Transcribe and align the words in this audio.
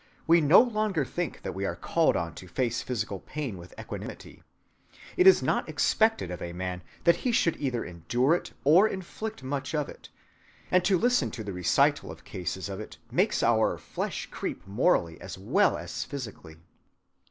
We 0.25 0.41
no 0.41 0.59
longer 0.59 1.05
think 1.05 1.43
that 1.43 1.53
we 1.53 1.63
are 1.63 1.75
called 1.75 2.15
on 2.15 2.33
to 2.33 2.47
face 2.47 2.81
physical 2.81 3.19
pain 3.19 3.55
with 3.59 3.75
equanimity. 3.79 4.41
It 5.15 5.27
is 5.27 5.43
not 5.43 5.69
expected 5.69 6.31
of 6.31 6.41
a 6.41 6.53
man 6.53 6.81
that 7.03 7.17
he 7.17 7.31
should 7.31 7.55
either 7.57 7.85
endure 7.85 8.33
it 8.33 8.51
or 8.63 8.87
inflict 8.87 9.43
much 9.43 9.75
of 9.75 9.87
it, 9.89 10.09
and 10.71 10.83
to 10.85 10.97
listen 10.97 11.29
to 11.29 11.43
the 11.43 11.53
recital 11.53 12.09
of 12.09 12.23
cases 12.25 12.67
of 12.67 12.79
it 12.79 12.97
makes 13.11 13.43
our 13.43 13.77
flesh 13.77 14.27
creep 14.31 14.65
morally 14.65 15.21
as 15.21 15.37
well 15.37 15.77
as 15.77 16.03
physically. 16.03 16.55